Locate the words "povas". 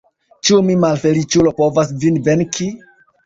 1.61-1.93